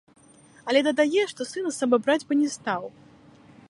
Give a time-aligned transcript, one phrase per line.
[0.71, 2.83] Але дадае, што сына з сабой браць бы не стаў.